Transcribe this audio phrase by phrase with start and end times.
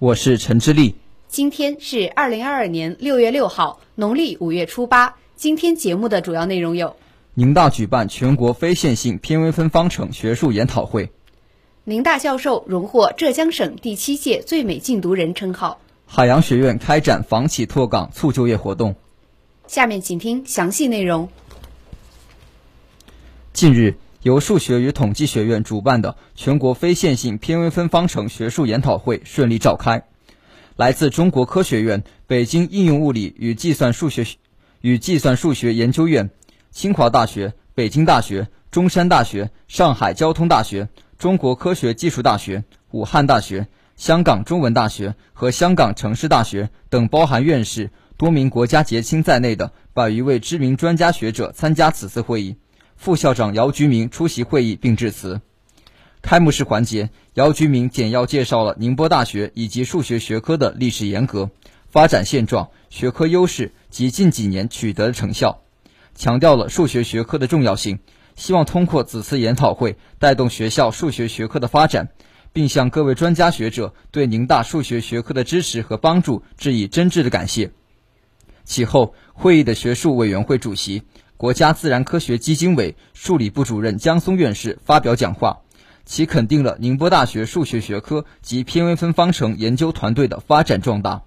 [0.00, 0.94] 我是陈之丽。
[1.26, 5.16] 今天是二零二二年六月六号，农历五月初八。
[5.34, 6.94] 今天节目的主要内容有：
[7.34, 11.08] 宁大举办全国非线性偏微分方程学术研讨会；
[11.82, 18.94] 宁大教授荣获浙江省第七届最美禁毒人称号；海洋学院开展房企拓岗促就业活动。
[19.66, 21.28] 下面请听详细内容。
[23.52, 30.04] 近日，由数学与统计学院主办的全国非线性偏微分方程学术研讨会顺利召开。
[30.76, 34.26] 来自中国科学院、北京应用物理与计算数学
[34.80, 36.30] 与计算数学研究院、
[36.70, 47.90] 清华大学、北京大学、中山大学、上海交通大学、中国科学技术大学、武汉大学、香港中文大学和香港城市大学等包含院士。
[48.18, 52.56] 多名国家杰青在内的百余位知名专家学者参加此次会议，
[52.98, 55.40] 副校长姚菊明出席会议并致辞。
[56.20, 61.48] 开幕式环节，姚菊明简要介绍了宁波大学以及数学学科的历史沿革、
[61.88, 65.62] 发展现状、学科优势及近几年取得的成效，
[66.16, 68.00] 强调了数学学科的重要性，
[68.34, 72.08] 希望通过此次研讨会带动学校数学学科的发展，
[72.52, 77.70] 并向各位专家学者对宁大数学学科的支持和帮助致以真挚的感谢。
[78.64, 81.04] 其后，会议的学术委员会主席、
[81.38, 85.60] 国家自然科学基金委数理部主任江松院士发表讲话，
[86.04, 91.22] 其肯定了宁波大学数学学科及偏微分方程研究团队的发展壮大，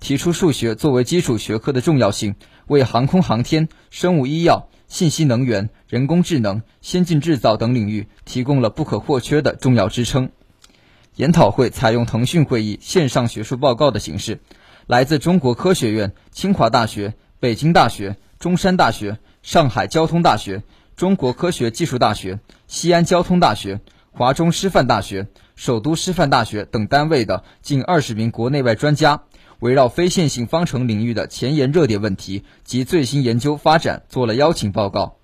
[0.00, 2.36] 提出数学作为基础学科的重要性，
[2.68, 10.30] 为航空航天、生物医药、信息能源、人工智能、先进制造等领域提供了不可或缺的重要支撑。
[11.16, 14.40] 研讨会采用腾讯会议线上学术报告的形式。
[14.86, 20.62] 来自中国科学院、清华大学、北京大学、中山大学、上海交通大学、
[20.96, 23.80] 中国科学技术大学、西安交通大学、
[24.12, 29.22] 华中师范大学、首都师范大学等单位的近二十名国内外专家，
[29.60, 35.16] 围绕非线性方程领域的前沿热点问题及最新研究发展做了邀请报告，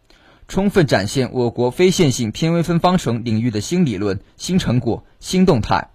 [0.48, 5.90] 充分展现我国非线性偏微分方程领域的新理论、新成果、新动态，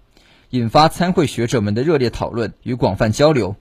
[0.50, 3.56] 引发参会学者们的热烈讨论与广泛交流。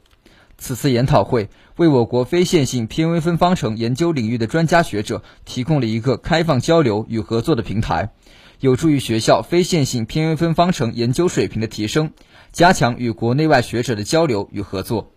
[0.61, 8.11] 此次研讨会为我国非线性偏微分方程研究领域的专家学者提供了一个开放交流与合作的平台，
[8.59, 12.13] 有助于学校非线性偏微分方程研究水平的提升，
[12.51, 15.11] 加强与国内外学者的交流与合作。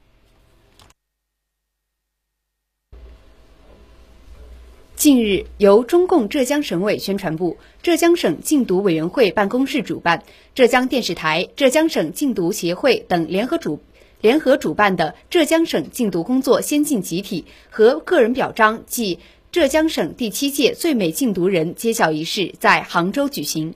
[4.96, 10.22] 近日，由中共浙江省委宣传部、浙江省禁毒委员会办公室主办，
[10.54, 13.80] 浙江电视台、浙江省禁毒协会等联合主。
[14.24, 19.18] 联合主办的浙江省禁毒工作先进集体和个人表彰暨
[19.52, 23.74] 浙江省第七届最美禁毒人揭晓仪式在杭州举行。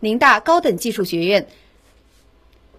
[0.00, 1.46] 宁大高等技术学院、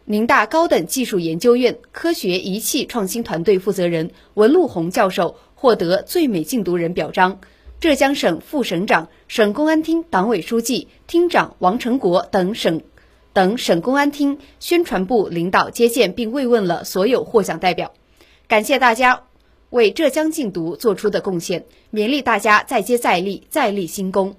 [0.03, 7.39] 宁大高等技术研究院科学仪器创新团队负责人文路红教授获得最美禁毒人表彰。
[7.79, 12.81] 浙江省副省长、省公安厅党委书记、厅长王成国等省。
[13.39, 17.93] 等省公安厅宣传部领导接见并慰问了所有获奖代表，
[18.49, 19.23] 感谢大家
[19.69, 21.63] 为浙江禁毒做出的贡献，
[21.93, 24.35] 勉励大家再接再厉，再立新功。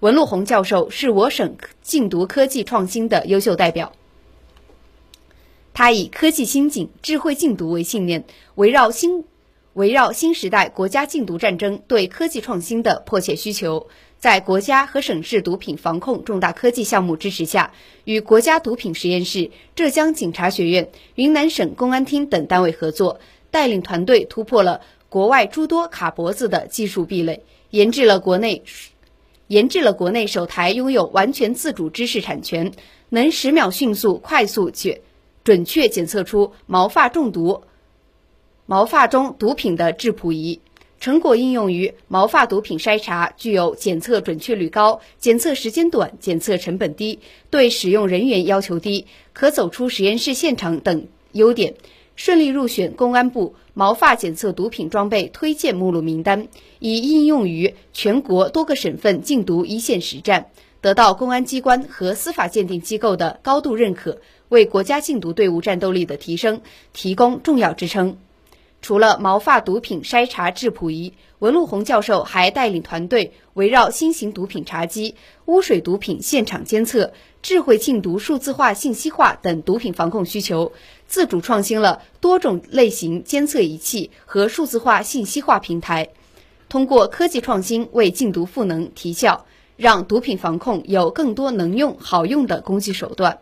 [0.00, 3.92] 文路红教授是我省禁毒科技创新的优秀代表，
[5.72, 8.26] 他以科技新警、智慧禁毒为信念，
[8.56, 9.24] 围绕新
[9.72, 13.86] 围绕新时代国家禁毒战争对科技创新的迫切需求。
[14.18, 17.72] 在国家和省市毒品防控重大科技项目支持下，
[18.04, 23.20] 与国家毒品实验室、浙江警察学院、云南省公安厅等单位合作，
[23.50, 28.62] 带领团队突破了国外诸多卡脖子的技术壁垒，研制了国内
[29.48, 32.72] 研制了国内首台拥有完全自主知识产权、
[33.10, 35.02] 能十秒迅速、快速且
[35.44, 37.62] 准确检测出毛发中毒、
[38.64, 40.60] 毛发中毒品的质谱仪。
[40.98, 47.20] 成果应用于毛发毒品筛查，具有检测准确率高、检测时间短、检测成本低、
[47.50, 51.74] 对使用人员要求低、可走出实验室现场等优点，
[52.16, 56.48] 顺利入选公安部毛发检测毒品装备推荐目录名单，
[56.78, 60.46] 已应用于全国多个省份禁毒一线实战。
[60.80, 66.60] 得到公安机关和司法鉴定机构的高度认可，为国家禁毒队伍战斗力的提升
[66.92, 68.18] 提供重要支撑。
[68.82, 75.14] 除了毛发毒品筛查质谱仪，文路红教授还带领团队围绕新型毒品查缉、
[75.46, 77.12] 污水毒品现场监测、
[77.42, 80.72] 智慧禁毒数字化信息化等毒品防控需求，
[81.08, 86.10] 自主创新了多种类型监测仪器和数字化信息化平台，
[86.68, 89.46] 通过科技创新为禁毒赋能提效，
[89.76, 93.40] 让毒品防控有更多能用好用的工具手段。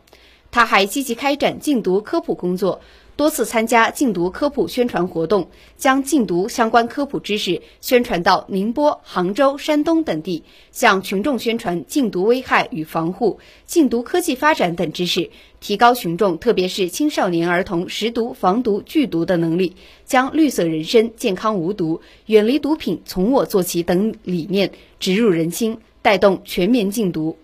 [0.50, 2.80] 他还积极开展禁毒科普工作。
[3.16, 15.30] 多次参加禁毒科普宣传活动，将禁毒相关科普知识宣传到宁波、杭州、山东等地，向群众宣传禁毒危害与防护、禁毒科技发展等知识，
[15.60, 27.36] 提高群众特别是青少年儿童识毒、防毒、拒毒的能力，将绿色人生、健康无毒、远离毒品、从我做起等理念植入人心，带动全面禁毒。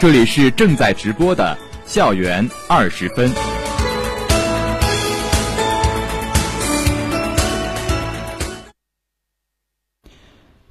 [0.00, 3.32] 这里是正在直播的校园二十分。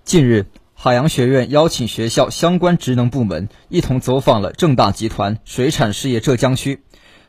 [0.06, 6.82] 近日，海洋学院邀请学校相关职能部门一同走访了正大集团水产事业浙江区、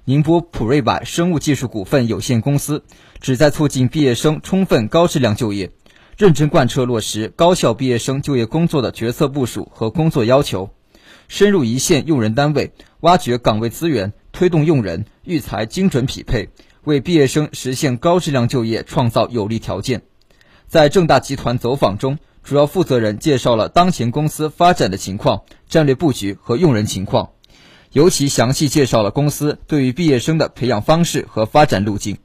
[0.04, 2.84] 宁波普瑞柏生物技术股份有限公司，
[3.20, 5.72] 旨在促进毕业生充分高质量就业，
[6.16, 10.70] 认真贯彻落实高校毕业生就业工作的决策部署和工作要求。
[11.28, 16.48] 深入一线用人单位，挖掘岗位资源，推动用人育才精准匹配，
[16.84, 20.02] 为毕业生实现高质量就业创造有利条件。
[20.66, 27.30] 在正大集团走访中，主要负责人介绍了当前公司发展的情况、战略布局和用人情况，
[27.92, 32.16] 尤其详细介绍了公司对于毕业生的培养方式和发展路径。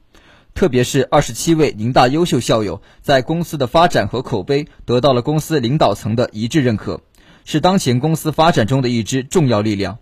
[0.54, 7.00] 特别是二十七位宁大优秀校友在公司的发展和口碑得到了公司领导层的一致认可。
[7.44, 9.98] 是当前公司发展中的一支重要力量。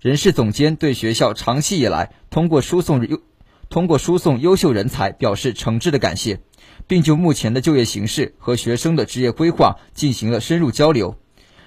[0.00, 3.20] 人事总监对学校长期以来通过输送优
[3.68, 6.40] 通过输送优秀人才表示诚挚的感谢，
[6.86, 11.16] 并就目前的就业形势和学生的职业规划进行了深入交流。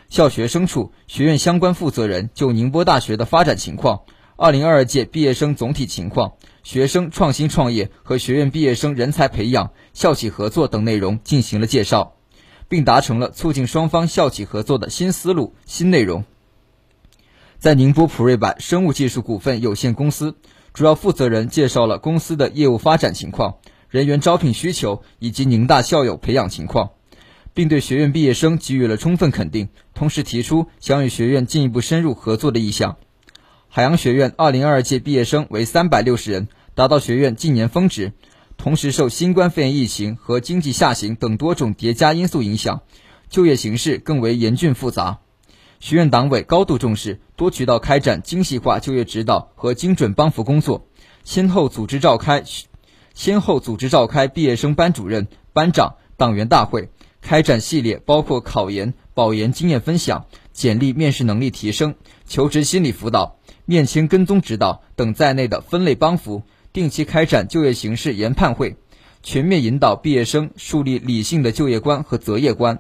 [0.10, 4.02] 校学生处学院相关负责人就宁波大学的发展情况、
[4.36, 6.34] 二零二二届毕业生总体情况、
[6.64, 12.16] 学生创新创业和学院毕业生人才培养、校企合作等内容进行了介绍。
[12.72, 16.24] 并达成了促进双方校企合作的新思路、新内容。
[17.60, 20.38] 在宁波普瑞柏生物技术股份有限公司，
[20.74, 23.56] 主要负责人介绍了公司的业务发展情况、
[23.90, 26.92] 人员招聘需求以及宁大校友培养情况，
[27.54, 32.96] 并对学院毕业生给予了充分肯定，同时提出想与学院进一步深入合作的意向。
[33.68, 38.14] 海洋学院2022届毕业生为360人，达到学院近年峰值。
[38.64, 42.82] 同时，受新冠肺炎疫情和经济下行等多种叠加因素影响，
[43.28, 45.18] 就业形势更为严峻复杂。
[45.80, 50.86] 学院党委高度重视，多渠道开展精细化就业指导和精准帮扶工作，
[51.24, 52.44] 先后组织召开
[53.16, 61.96] 先后组织召开毕业生班主任、班长、党员大会，开展系列包括考研、保研经验分享、简历面试能力提升、
[62.28, 66.44] 求职心理辅导、面签跟踪指导等在内的分类帮扶。
[66.74, 68.78] 定期开展就业形势研判会，
[69.24, 72.80] 全面引导毕业生树立理性的就业观和择业观。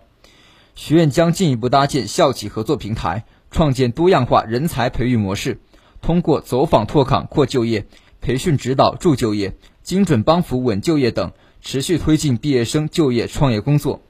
[0.76, 5.60] 学院将进一步搭建校企合作平台，创建多样化人才培育模式，
[6.02, 7.86] 通过走访拓岗扩就业、
[8.22, 14.02] 培训指导助就业、精准帮扶稳就业等，持续推进毕业生就业创业工作。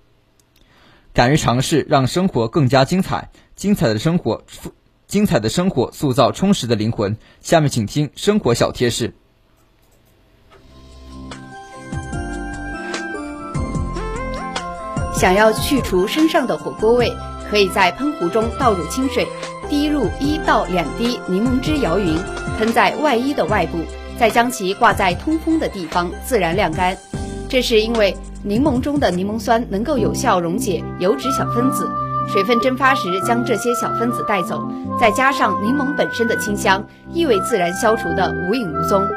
[1.13, 3.31] 敢于尝试，让生活更加精彩。
[3.55, 4.45] 精彩的生活，
[5.07, 7.17] 精彩的生活塑造充实的灵魂。
[7.41, 9.13] 下面请听生活小贴士。
[15.21, 17.15] 想要去除身上的火锅味，
[17.47, 19.27] 可以在喷壶中倒入清水，
[19.69, 22.17] 滴入一到两滴柠檬汁，摇匀，
[22.57, 23.77] 喷在外衣的外部，
[24.17, 26.97] 再将其挂在通风的地方自然晾干。
[27.47, 31.87] 这是因为柠檬中的柠檬酸能够有效溶解油脂小分子，
[32.27, 34.67] 水分蒸发时将这些小分子带走，
[34.99, 39.07] 再加上柠檬本身的清香，异味自然消除的无影无踪。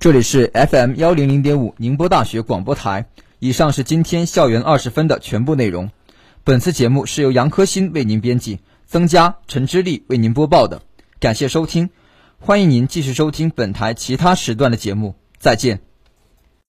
[0.00, 3.06] 这里是 FM 幺零零点五宁波大学广播台。
[3.40, 5.90] 以上是今天校园二十分的全部内容。
[6.44, 10.82] 本次节目是由杨科新为您编辑，曾佳陈之力为您播报的。
[11.18, 11.90] 感谢收听，
[12.38, 15.16] 欢迎您继续收听本台其他时段的节目。
[15.36, 15.87] 再见。